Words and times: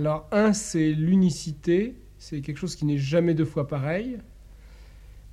Alors, 0.00 0.26
un, 0.32 0.54
c'est 0.54 0.92
l'unicité. 0.92 1.94
C'est 2.16 2.40
quelque 2.40 2.56
chose 2.56 2.74
qui 2.74 2.86
n'est 2.86 2.96
jamais 2.96 3.34
deux 3.34 3.44
fois 3.44 3.68
pareil. 3.68 4.16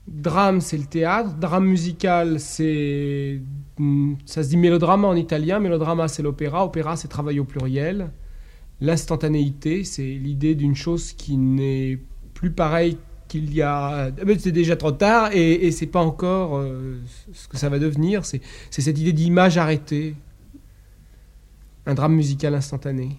Drame, 0.10 0.60
c'est 0.60 0.78
le 0.78 0.84
théâtre. 0.84 1.36
Drame 1.40 1.66
musical, 1.66 2.42
c'est. 2.42 3.40
hmm, 3.78 4.16
Ça 4.26 4.44
se 4.44 4.50
dit 4.50 4.58
mélodrama 4.58 5.08
en 5.08 5.16
italien. 5.16 5.60
Mélodrama, 5.60 6.10
c'est 6.10 6.22
l'opéra. 6.22 6.66
Opéra, 6.66 6.98
c'est 6.98 7.08
travail 7.08 7.40
au 7.40 7.46
pluriel. 7.46 8.12
L'instantanéité, 8.82 9.86
c'est 9.86 10.04
l'idée 10.04 10.54
d'une 10.54 10.76
chose 10.76 11.14
qui 11.14 11.38
n'est 11.38 11.98
plus 12.34 12.52
pareille 12.52 12.98
qu'il 13.30 13.54
y 13.54 13.62
a. 13.62 14.10
Eh 14.22 14.26
ben, 14.26 14.38
C'est 14.38 14.52
déjà 14.52 14.76
trop 14.76 14.92
tard 14.92 15.32
et, 15.34 15.54
et 15.66 15.72
c'est 15.72 15.88
pas 15.88 16.02
encore 16.02 16.58
euh, 16.58 16.98
ce 17.32 17.48
que 17.48 17.56
ça 17.56 17.70
va 17.70 17.80
devenir. 17.80 18.26
C'est 18.26 18.42
c'est 18.70 18.82
cette 18.82 19.00
idée 19.00 19.14
d'image 19.14 19.58
arrêtée. 19.58 20.16
Un 21.86 21.94
drame 21.94 22.16
musical 22.16 22.54
instantané. 22.54 23.16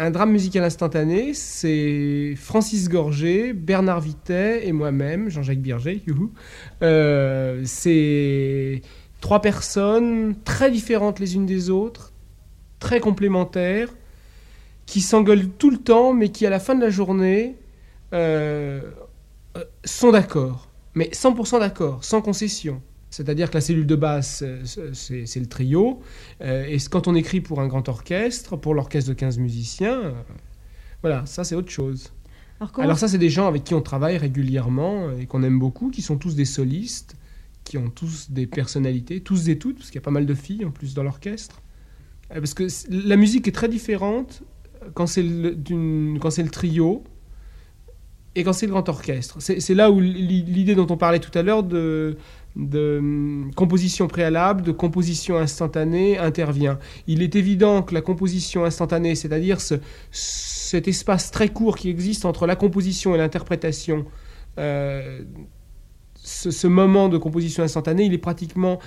Un 0.00 0.12
drame 0.12 0.30
musical 0.30 0.62
instantané, 0.62 1.34
c'est 1.34 2.34
Francis 2.36 2.88
Gorgé, 2.88 3.52
Bernard 3.52 4.00
Vitet 4.00 4.64
et 4.64 4.70
moi-même, 4.70 5.28
Jean-Jacques 5.28 5.58
Birger. 5.58 6.04
Euh, 6.82 7.62
c'est 7.64 8.80
trois 9.20 9.42
personnes 9.42 10.36
très 10.44 10.70
différentes 10.70 11.18
les 11.18 11.34
unes 11.34 11.46
des 11.46 11.68
autres, 11.68 12.12
très 12.78 13.00
complémentaires, 13.00 13.88
qui 14.86 15.00
s'engueulent 15.00 15.48
tout 15.48 15.70
le 15.70 15.78
temps, 15.78 16.12
mais 16.12 16.28
qui 16.28 16.46
à 16.46 16.50
la 16.50 16.60
fin 16.60 16.76
de 16.76 16.80
la 16.80 16.90
journée 16.90 17.56
euh, 18.12 18.80
euh, 19.56 19.64
sont 19.84 20.12
d'accord. 20.12 20.68
Mais 20.94 21.10
100% 21.12 21.58
d'accord, 21.58 22.04
sans 22.04 22.22
concession. 22.22 22.80
C'est-à-dire 23.10 23.48
que 23.50 23.54
la 23.54 23.60
cellule 23.60 23.86
de 23.86 23.96
base, 23.96 24.44
c'est- 24.64 25.24
c'est 25.26 25.40
le 25.40 25.46
trio. 25.46 26.00
Euh, 26.42 26.64
et 26.66 26.76
quand 26.90 27.08
on 27.08 27.14
écrit 27.14 27.40
pour 27.40 27.60
un 27.60 27.66
grand 27.66 27.88
orchestre, 27.88 28.56
pour 28.56 28.74
l'orchestre 28.74 29.08
de 29.10 29.14
15 29.14 29.38
musiciens, 29.38 29.98
euh, 30.00 30.12
voilà, 31.02 31.24
ça 31.26 31.44
c'est 31.44 31.54
autre 31.54 31.70
chose. 31.70 32.12
Alors, 32.82 32.98
ça, 32.98 33.06
c'est 33.06 33.18
des 33.18 33.30
gens 33.30 33.46
avec 33.46 33.62
qui 33.64 33.74
on 33.74 33.80
travaille 33.80 34.16
régulièrement 34.18 35.12
et 35.12 35.26
qu'on 35.26 35.42
aime 35.44 35.58
beaucoup, 35.60 35.90
qui 35.90 36.02
sont 36.02 36.16
tous 36.18 36.34
des 36.34 36.44
solistes, 36.44 37.14
qui 37.64 37.78
ont 37.78 37.88
tous 37.88 38.30
des 38.32 38.46
personnalités, 38.48 39.20
tous 39.20 39.48
et 39.48 39.58
toutes, 39.58 39.76
parce 39.78 39.90
qu'il 39.90 39.96
y 40.00 40.02
a 40.02 40.04
pas 40.04 40.10
mal 40.10 40.26
de 40.26 40.34
filles 40.34 40.64
en 40.64 40.70
plus 40.72 40.92
dans 40.94 41.04
l'orchestre. 41.04 41.62
Euh, 42.32 42.40
Parce 42.40 42.54
que 42.54 42.66
la 42.90 43.16
musique 43.16 43.46
est 43.46 43.52
très 43.52 43.68
différente 43.68 44.42
quand 44.94 45.06
c'est 45.06 45.22
le, 45.22 45.56
trio 46.50 47.04
et 48.34 48.42
quand 48.44 48.52
c'est 48.52 48.66
le 48.66 48.72
grand 48.72 48.88
orchestre. 48.88 49.36
C'est 49.40 49.74
là 49.74 49.90
où 49.90 50.00
l'i- 50.00 50.42
l'idée 50.42 50.74
dont 50.74 50.86
on 50.90 50.96
parlait 50.96 51.18
tout 51.20 51.36
à 51.38 51.42
l'heure 51.42 51.62
de, 51.62 52.16
de 52.56 52.98
hum, 52.98 53.50
composition 53.54 54.08
préalable, 54.08 54.62
de 54.62 54.72
composition 54.72 55.36
instantanée 55.36 56.18
intervient. 56.18 56.78
Il 57.06 57.22
est 57.22 57.36
évident 57.36 57.82
que 57.82 57.94
la 57.94 58.00
composition 58.00 58.64
instantanée, 58.64 59.14
c'est-à-dire 59.14 59.60
ce, 59.60 59.74
cet 60.10 60.88
espace 60.88 61.30
très 61.30 61.48
court 61.48 61.76
qui 61.76 61.88
existe 61.88 62.24
entre 62.24 62.46
la 62.46 62.56
composition 62.56 63.14
et 63.14 63.18
l'interprétation, 63.18 64.04
euh, 64.58 65.20
ce, 66.14 66.50
ce 66.50 66.66
moment 66.66 67.08
de 67.08 67.18
composition 67.18 67.62
instantanée, 67.62 68.04
il 68.04 68.12
est 68.12 68.18
pratiquement 68.18 68.78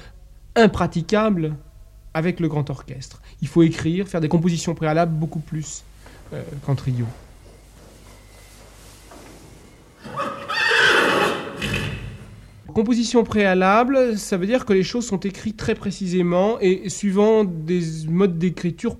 impraticable 0.56 1.56
avec 2.14 2.40
le 2.40 2.48
grand 2.48 2.70
orchestre. 2.70 3.22
Il 3.42 3.48
faut 3.48 3.64
écrire, 3.64 4.08
faire 4.08 4.22
des 4.22 4.28
compositions 4.28 4.76
préalables 4.76 5.14
beaucoup 5.14 5.40
plus 5.40 5.84
euh, 6.34 6.42
qu'en 6.66 6.76
trio. 6.76 7.06
Composition 12.74 13.24
préalable, 13.24 14.18
ça 14.18 14.38
veut 14.38 14.46
dire 14.46 14.66
que 14.66 14.74
les 14.74 14.84
choses 14.84 15.06
sont 15.06 15.20
écrites 15.20 15.58
très 15.58 15.76
précisément 15.76 16.58
et 16.60 16.90
suivant 16.90 17.44
des 17.44 17.82
modes 18.08 18.38
d'écriture 18.38 18.98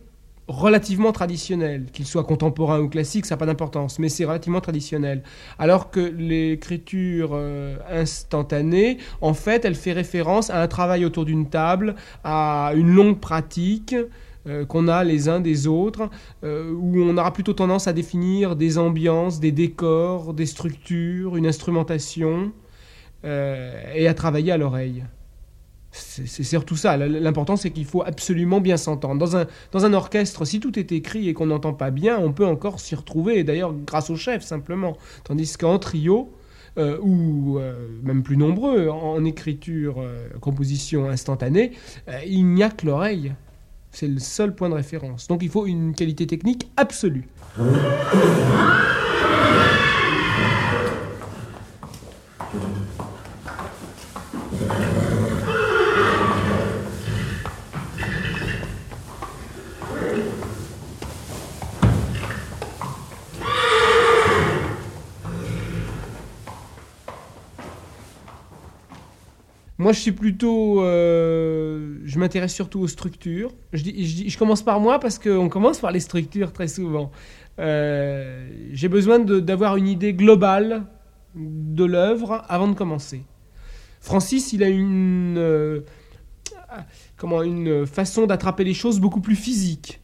relativement 0.48 1.12
traditionnels, 1.12 1.86
qu'ils 1.94 2.06
soient 2.06 2.24
contemporains 2.24 2.80
ou 2.82 2.90
classiques, 2.90 3.26
ça 3.26 3.36
n'a 3.36 3.40
pas 3.40 3.46
d'importance, 3.46 4.00
mais 4.00 4.10
c'est 4.10 4.26
relativement 4.26 4.62
traditionnel. 4.62 5.24
Alors 5.58 5.90
que 5.90 6.00
l'écriture 6.00 7.32
euh, 7.34 7.78
instantanée, 7.90 8.98
en 9.22 9.34
fait, 9.34 9.64
elle 9.64 9.76
fait 9.76 9.94
référence 9.94 10.50
à 10.50 10.62
un 10.62 10.68
travail 10.68 11.06
autour 11.06 11.26
d'une 11.26 11.50
table, 11.50 11.96
à 12.24 12.74
une 12.76 12.94
longue 12.94 13.20
pratique 13.20 13.96
euh, 14.48 14.66
qu'on 14.66 14.88
a 14.88 15.04
les 15.04 15.30
uns 15.30 15.40
des 15.40 15.68
autres, 15.68 16.10
euh, 16.44 16.74
où 16.74 17.00
on 17.00 17.18
aura 17.18 17.32
plutôt 17.32 17.54
tendance 17.54 17.88
à 17.88 17.94
définir 17.94 18.56
des 18.56 18.78
ambiances, 18.78 19.40
des 19.40 19.52
décors, 19.52 20.34
des 20.34 20.48
structures, 20.48 21.38
une 21.38 21.48
instrumentation, 21.48 22.52
euh, 23.26 23.94
et 23.94 24.08
à 24.08 24.14
travailler 24.14 24.52
à 24.52 24.58
l'oreille. 24.58 25.04
C'est 25.94 26.44
surtout 26.44 26.78
ça. 26.78 26.96
L'important, 26.96 27.58
c'est 27.58 27.70
qu'il 27.70 27.84
faut 27.84 28.02
absolument 28.02 28.62
bien 28.62 28.78
s'entendre. 28.78 29.20
Dans 29.20 29.36
un, 29.36 29.46
dans 29.74 29.84
un 29.84 29.94
orchestre, 29.94 30.46
si 30.46 30.62
tout 30.62 30.80
est 30.80 30.94
écrit 30.94 31.28
et 31.28 31.34
qu'on 31.34 31.48
n'entend 31.48 31.74
pas 31.74 31.92
bien, 31.92 32.18
on 32.18 32.32
peut 32.32 32.46
encore 32.46 32.80
s'y 32.80 32.96
retrouver, 32.96 33.40
et 33.40 33.44
d'ailleurs 33.44 33.74
grâce 33.74 34.10
au 34.10 34.16
chef 34.16 34.42
simplement. 34.42 34.96
Tandis 35.26 35.58
qu'en 35.58 35.80
trio, 35.80 36.32
euh, 36.78 36.98
ou 37.02 37.60
euh, 37.60 37.90
même 38.04 38.24
plus 38.24 38.38
nombreux, 38.38 38.88
en, 38.88 39.26
écriture, 39.26 40.02
composition 40.40 41.10
instantanée, 41.10 41.74
il 42.26 42.46
n'y 42.46 42.64
a 42.64 42.70
que 42.70 42.86
l'oreille. 42.86 43.34
C'est 43.92 44.08
le 44.08 44.20
seul 44.20 44.56
point 44.56 44.70
de 44.70 44.76
référence. 44.76 45.28
Donc 45.28 45.44
il 45.44 45.50
faut 45.50 45.66
une 45.66 45.94
qualité 45.94 46.26
technique 46.26 46.72
absolue. 46.78 47.28
Moi, 69.82 69.94
je 69.94 70.00
suis 70.00 70.12
plutôt. 70.12 70.84
euh, 70.84 71.98
je 72.06 72.20
m'intéresse 72.20 72.54
surtout 72.54 72.82
aux 72.82 72.88
structures. 72.88 73.52
Je, 73.74 74.38
commence 74.38 74.62
par 74.62 74.80
moi 74.80 75.00
parce 75.00 75.18
qu'on 75.18 75.50
commence 75.50 75.80
par 75.80 75.92
les 75.92 76.00
structures 76.00 76.54
très 76.54 76.68
souvent. 76.68 77.10
Euh, 77.58 78.48
J'ai 78.74 78.90
besoin 78.90 79.18
d'avoir 79.18 79.78
une 79.78 79.88
idée 79.88 80.14
globale 80.14 80.86
de 81.34 81.84
l'œuvre 81.84 82.46
avant 82.48 82.68
de 82.68 82.76
commencer. 82.76 83.24
Francis, 84.02 84.54
il 84.54 84.62
a 84.62 84.70
une. 84.70 85.40
euh, 85.40 85.82
comment 87.18 87.42
Une 87.42 87.88
façon 87.88 88.28
d'attraper 88.28 88.64
les 88.64 88.76
choses 88.76 89.00
beaucoup 89.00 89.22
plus 89.22 89.36
physique. 89.36 90.00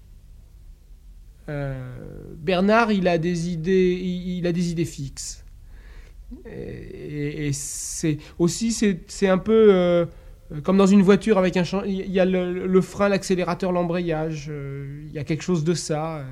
Bernard, 1.48 2.92
il 2.92 3.08
a 3.08 3.20
des 3.20 3.50
idées, 3.50 3.94
il 3.94 4.48
a 4.48 4.52
des 4.52 4.72
idées 4.72 4.86
fixes. 4.86 5.46
Et, 6.46 7.52
c'est 7.54 8.18
aussi 8.38 8.72
c'est 8.72 9.28
un 9.30 9.38
peu 9.38 9.68
euh, 9.72 10.06
comme 10.64 10.78
dans 10.78 10.88
une 10.88 11.02
voiture 11.02 11.38
avec 11.38 11.58
un 11.58 11.64
il 11.86 12.12
y 12.12 12.20
a 12.20 12.26
le, 12.26 12.82
frein, 12.82 13.10
l'accélérateur, 13.10 13.72
l'embrayage. 13.72 14.48
euh, 14.50 15.04
il 15.08 15.14
y 15.14 15.20
a 15.20 15.24
quelque 15.24 15.44
chose 15.44 15.64
de 15.64 15.74
ça. 15.74 16.18
euh, 16.18 16.24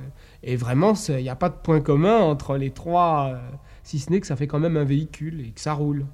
et 0.43 0.55
vraiment, 0.55 0.93
il 1.09 1.23
n'y 1.23 1.29
a 1.29 1.35
pas 1.35 1.49
de 1.49 1.55
point 1.55 1.81
commun 1.81 2.19
entre 2.19 2.57
les 2.57 2.71
trois, 2.71 3.39
si 3.83 3.99
ce 3.99 4.11
n'est 4.11 4.19
que 4.21 4.27
ça 4.27 4.35
fait 4.35 4.47
quand 4.47 4.59
même 4.59 4.77
un 4.77 4.83
véhicule 4.83 5.41
et 5.41 5.51
que 5.51 5.61
ça 5.61 5.73
roule. 5.73 6.05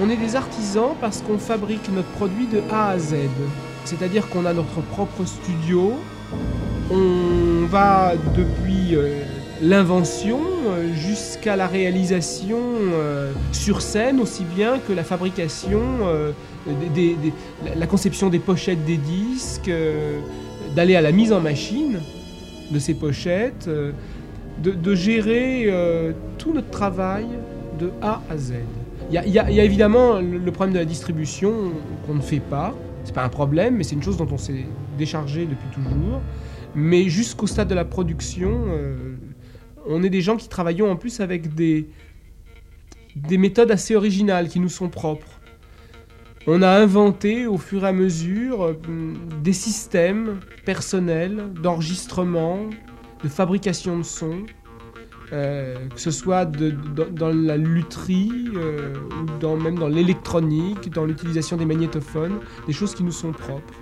On 0.00 0.10
est 0.10 0.16
des 0.16 0.36
artisans 0.36 0.90
parce 1.00 1.22
qu'on 1.22 1.38
fabrique 1.38 1.88
notre 1.92 2.08
produit 2.08 2.46
de 2.46 2.60
A 2.70 2.90
à 2.90 2.98
Z. 2.98 3.14
C'est-à-dire 3.84 4.28
qu'on 4.28 4.44
a 4.44 4.52
notre 4.52 4.82
propre 4.82 5.24
studio. 5.24 5.94
On 6.90 7.66
va 7.66 8.12
depuis 8.36 8.94
euh, 8.94 9.22
l'invention 9.62 10.40
euh, 10.66 10.92
jusqu'à 10.94 11.56
la 11.56 11.66
réalisation 11.66 12.58
euh, 12.92 13.32
sur 13.52 13.80
scène, 13.80 14.20
aussi 14.20 14.44
bien 14.44 14.78
que 14.78 14.92
la 14.92 15.02
fabrication, 15.02 15.80
la- 17.76 17.86
conception 17.86 18.28
des 18.28 18.38
pochettes 18.38 18.84
des 18.84 18.98
disques, 18.98 19.70
d'aller 20.74 20.96
à 20.96 21.00
la 21.00 21.12
mise 21.12 21.32
en 21.32 21.40
machine 21.40 22.00
de 22.70 22.78
ces 22.78 22.94
pochettes, 22.94 23.68
de, 24.62 24.94
gérer 24.94 25.72
tout 26.38 26.52
notre 26.52 26.70
travail 26.70 27.26
de 27.78 27.90
A 28.02 28.20
à 28.28 28.36
Z. 28.36 28.54
Il 29.08 29.14
y 29.14 29.38
a, 29.38 29.64
évidemment 29.64 30.20
le, 30.20 30.50
problème 30.50 30.74
de 30.74 30.80
la 30.80 30.84
distribution 30.84 31.72
qu'on 32.06 32.14
ne 32.14 32.20
fait 32.20 32.40
pas. 32.40 32.74
C'est 33.04 33.14
pas 33.14 33.24
un 33.24 33.28
problème, 33.28 33.76
mais 33.76 33.84
c'est 33.84 33.94
une 33.94 34.02
chose 34.02 34.16
dont 34.16 34.26
on 34.32 34.38
s'est 34.38 34.64
déchargé 34.98 35.46
depuis 35.46 35.68
toujours. 35.72 36.20
Mais 36.74 37.08
jusqu'au 37.08 37.46
stade 37.46 37.68
de 37.68 37.74
la 37.74 37.84
production, 37.84 38.64
euh, 38.68 39.14
on 39.86 40.02
est 40.02 40.10
des 40.10 40.22
gens 40.22 40.36
qui 40.36 40.48
travaillons 40.48 40.90
en 40.90 40.96
plus 40.96 41.20
avec 41.20 41.54
des, 41.54 41.88
des 43.14 43.38
méthodes 43.38 43.70
assez 43.70 43.94
originales 43.94 44.48
qui 44.48 44.58
nous 44.58 44.68
sont 44.68 44.88
propres. 44.88 45.40
On 46.48 46.62
a 46.62 46.68
inventé 46.68 47.46
au 47.46 47.58
fur 47.58 47.84
et 47.84 47.88
à 47.88 47.92
mesure 47.92 48.64
euh, 48.64 48.74
des 49.42 49.52
systèmes 49.52 50.40
personnels 50.64 51.52
d'enregistrement, 51.62 52.58
de 53.22 53.28
fabrication 53.28 53.98
de 53.98 54.02
sons, 54.02 54.42
euh, 55.32 55.88
que 55.88 56.00
ce 56.00 56.10
soit 56.10 56.44
dans- 56.44 57.32
la 57.32 57.56
lutherie, 57.56 58.48
euh, 58.54 58.94
ou 59.42 59.56
même 59.56 59.78
dans 59.78 59.88
l'électronique, 59.88 60.90
dans 60.92 61.04
l'utilisation 61.04 61.56
des 61.56 61.64
magnétophones, 61.66 62.38
des 62.66 62.72
choses 62.72 62.94
qui 62.94 63.02
nous 63.04 63.12
sont 63.12 63.32
propres. 63.32 63.74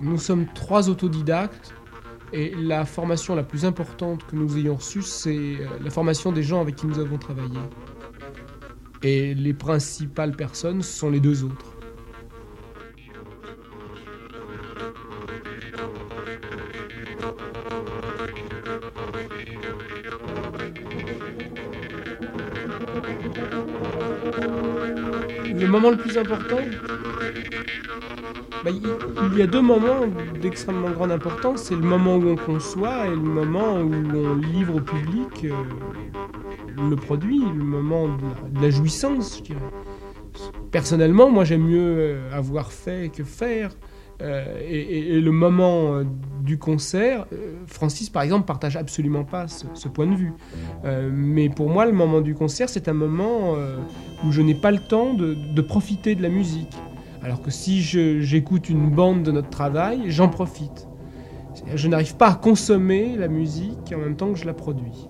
Nous 0.00 0.18
sommes 0.18 0.46
trois 0.54 0.88
autodidactes 0.88 1.74
et 2.32 2.52
la 2.56 2.84
formation 2.84 3.34
la 3.36 3.44
plus 3.44 3.64
importante 3.64 4.26
que 4.26 4.34
nous 4.36 4.58
ayons 4.58 4.74
reçue, 4.76 5.02
c'est 5.02 5.36
euh, 5.36 5.66
la 5.82 5.90
formation 5.90 6.32
des 6.32 6.42
gens 6.42 6.60
avec 6.60 6.76
qui 6.76 6.86
nous 6.86 6.98
avons 6.98 7.16
travaillé. 7.18 7.58
Et 9.02 9.34
les 9.34 9.54
principales 9.54 10.32
personnes 10.32 10.82
sont 10.82 11.10
les 11.10 11.20
deux 11.20 11.44
autres. 11.44 11.73
Bah, 28.64 28.70
il 28.70 28.82
il 29.32 29.38
y 29.38 29.42
a 29.42 29.46
deux 29.46 29.60
moments 29.60 30.06
d'extrêmement 30.40 30.90
grande 30.90 31.12
importance. 31.12 31.64
C'est 31.64 31.74
le 31.74 31.82
moment 31.82 32.16
où 32.16 32.28
on 32.28 32.36
conçoit 32.36 33.06
et 33.06 33.10
le 33.10 33.16
moment 33.16 33.74
où 33.80 33.92
on 33.92 34.34
livre 34.34 34.76
au 34.76 34.80
public 34.80 35.44
euh, 35.44 35.52
le 36.88 36.96
produit, 36.96 37.40
le 37.40 37.64
moment 37.64 38.08
de 38.08 38.22
la, 38.22 38.48
de 38.50 38.62
la 38.62 38.70
jouissance, 38.70 39.38
je 39.38 39.42
dirais. 39.42 39.60
Personnellement, 40.70 41.30
moi 41.30 41.44
j'aime 41.44 41.62
mieux 41.62 41.96
euh, 41.98 42.32
avoir 42.32 42.72
fait 42.72 43.10
que 43.14 43.24
faire. 43.24 43.70
Euh, 44.22 44.60
et, 44.66 45.20
le 45.20 45.32
moment 45.32 45.94
euh, 45.94 46.04
du 46.42 46.58
concert, 46.58 47.26
euh, 47.32 47.54
Francis 47.66 48.10
par 48.10 48.22
exemple 48.22 48.46
partage 48.46 48.76
absolument 48.76 49.24
pas 49.24 49.46
ce, 49.48 49.88
point 49.88 50.06
de 50.06 50.14
vue. 50.14 50.32
Mais 51.12 51.48
pour 51.48 51.68
moi, 51.68 51.86
le 51.86 51.92
moment 51.92 52.20
du 52.20 52.34
concert, 52.34 52.68
c'est 52.68 52.88
un 52.88 52.94
moment 52.94 53.54
où 54.24 54.32
je 54.32 54.42
n'ai 54.42 54.54
pas 54.54 54.70
le 54.70 54.78
temps 54.78 55.14
de, 55.14 55.60
profiter 55.60 56.14
de 56.14 56.22
la 56.22 56.28
musique. 56.28 56.72
Alors 57.22 57.40
que 57.40 57.50
si 57.50 57.80
j'écoute 57.80 58.68
une 58.68 58.90
bande 58.90 59.22
de 59.22 59.32
notre 59.32 59.48
travail, 59.50 60.02
j'en 60.08 60.28
profite. 60.28 60.88
Je 61.74 61.88
n'arrive 61.88 62.16
pas 62.16 62.32
à 62.32 62.34
consommer 62.34 63.16
la 63.16 63.28
musique 63.28 63.94
en 63.94 63.98
même 63.98 64.16
temps 64.16 64.32
que 64.32 64.38
je 64.38 64.44
la 64.44 64.52
produis. 64.52 65.08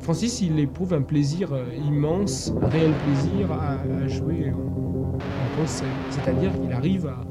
Francis, 0.00 0.42
il 0.42 0.58
éprouve 0.58 0.92
un 0.92 1.02
plaisir 1.02 1.56
immense, 1.86 2.52
un 2.60 2.68
réel 2.68 2.92
plaisir 2.92 3.50
à, 3.52 3.78
à 4.04 4.08
jouer 4.08 4.52
en, 4.52 5.16
en 5.16 5.60
concert. 5.60 5.88
C'est-à-dire 6.10 6.52
qu'il 6.60 6.72
arrive 6.72 7.06
à, 7.06 7.24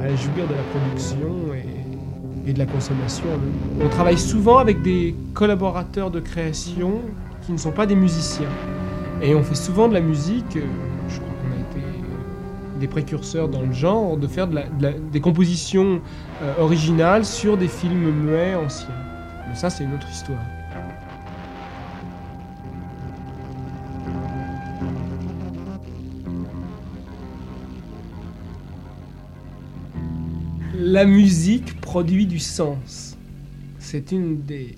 à 0.00 0.08
jouir 0.16 0.46
de 0.48 0.54
la 0.54 0.62
production 0.62 1.54
et, 2.46 2.52
de 2.52 2.58
la 2.58 2.66
consommation. 2.66 3.24
On 3.80 3.88
travaille 3.88 4.18
souvent 4.18 4.58
avec 4.58 4.80
des 4.82 5.16
collaborateurs 5.34 6.12
de 6.12 6.20
création 6.20 7.00
qui 7.42 7.52
ne 7.52 7.56
sont 7.56 7.72
pas 7.72 7.86
des 7.86 7.96
musiciens. 7.96 8.48
Et 9.20 9.34
on 9.34 9.42
fait 9.42 9.56
souvent 9.56 9.88
de 9.88 9.94
la 9.94 10.00
musique, 10.00 10.56
euh, 10.56 10.62
je 11.08 11.16
crois 11.16 11.34
qu'on 11.42 11.56
a 11.56 11.60
été 11.60 11.86
des 12.78 12.86
précurseurs 12.86 13.48
dans 13.48 13.62
le 13.62 13.72
genre, 13.72 14.16
de 14.16 14.26
faire 14.26 14.46
des 14.46 15.20
compositions 15.20 16.00
euh, 16.42 16.54
originales 16.60 17.24
sur 17.24 17.56
des 17.56 17.68
films 17.68 18.10
muets 18.10 18.54
anciens. 18.54 18.94
Mais 19.48 19.56
ça, 19.56 19.70
c'est 19.70 19.84
une 19.84 19.94
autre 19.94 20.08
histoire. 20.10 20.38
La 30.88 31.04
musique 31.04 31.80
produit 31.80 32.26
du 32.26 32.38
sens. 32.38 33.18
C'est 33.80 34.12
une 34.12 34.42
des, 34.42 34.76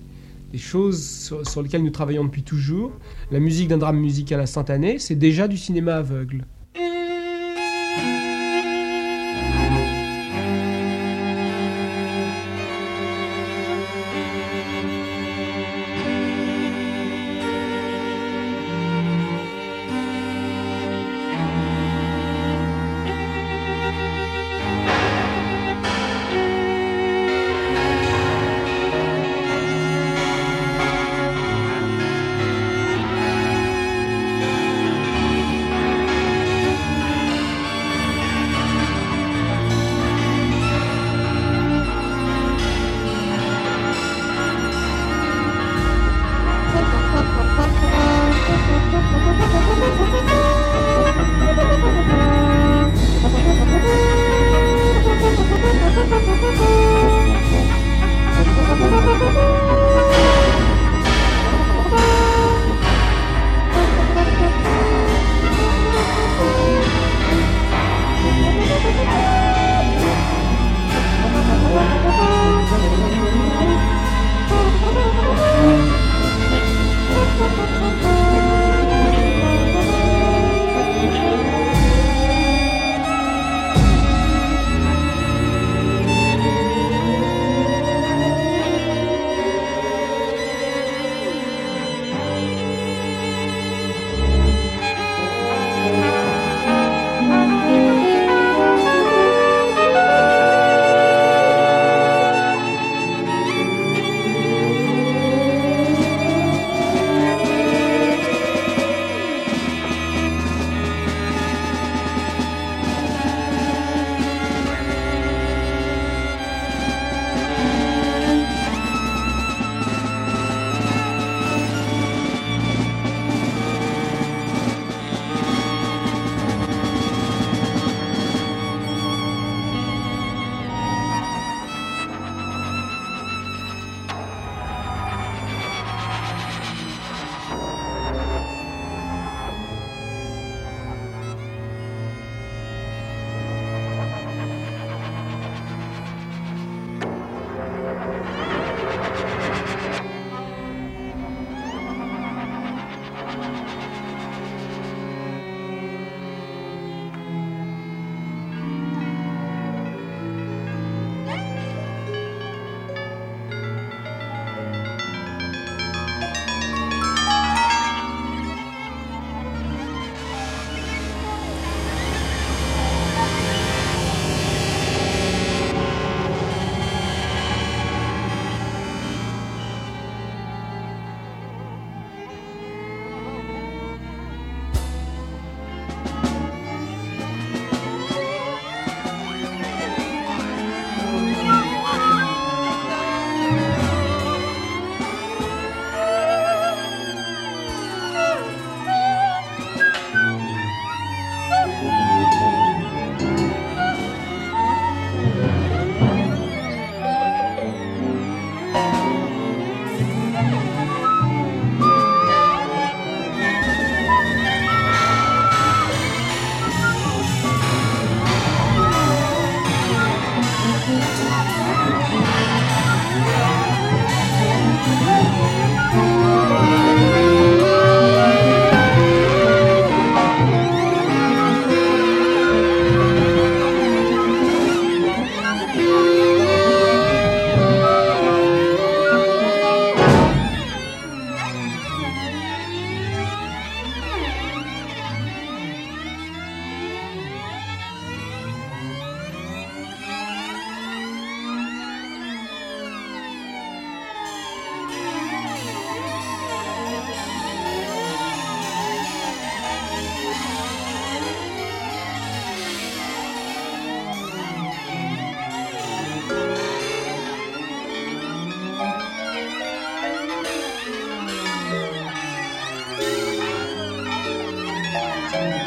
choses 0.57 1.07
sur, 1.07 1.47
sur 1.47 1.61
lesquelles 1.61 1.83
nous 1.83 1.91
travaillons 1.91 2.23
depuis 2.23 2.41
toujours. 2.41 2.91
La 3.29 3.39
musique 3.39 3.67
d'un 3.67 3.77
drame 3.77 3.99
musical 3.99 4.39
instantané, 4.39 4.97
c'est 4.97 5.13
déjà 5.13 5.47
du 5.47 5.55
cinéma 5.55 5.97
aveugle. 5.97 6.45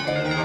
了。 0.08 0.41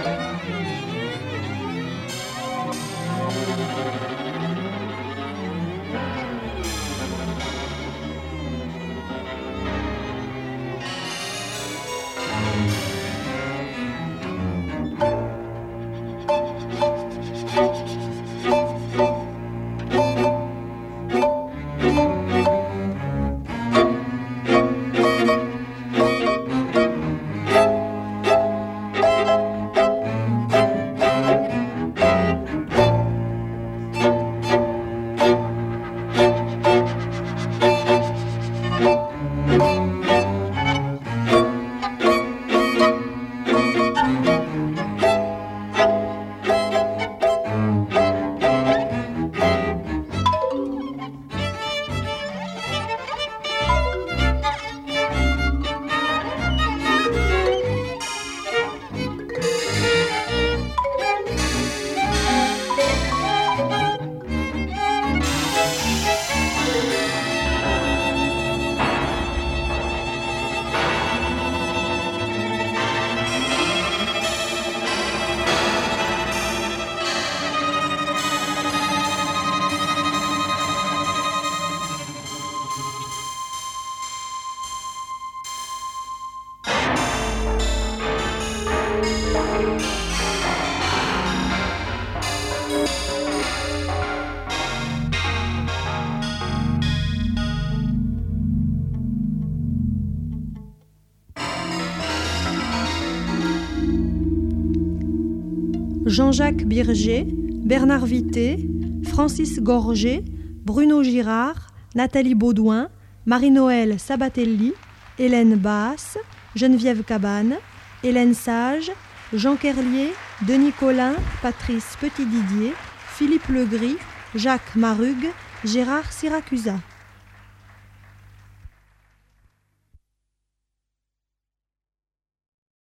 Jean-Jacques 106.17 106.65
Birger, 106.65 107.27
Bernard 107.29 108.07
Vité, 108.07 108.67
Francis 109.03 109.59
Gorgé, 109.59 110.25
Bruno 110.65 111.03
Girard, 111.03 111.67
Nathalie 111.93 112.33
Baudouin, 112.33 112.89
Marie-Noël 113.27 113.99
Sabatelli, 113.99 114.73
Hélène 115.19 115.57
Basse, 115.57 116.17
Geneviève 116.55 117.03
Cabane, 117.03 117.57
Hélène 118.03 118.33
Sage, 118.33 118.91
Jean 119.31 119.57
Kerlier, 119.57 120.11
Denis 120.47 120.71
Collin, 120.71 121.13
Patrice 121.43 121.95
Petit-Didier, 122.01 122.73
Philippe 123.09 123.49
Legris, 123.49 123.97
Jacques 124.33 124.75
Marugue, 124.75 125.29
Gérard 125.65 126.11
Syracusa. 126.11 126.79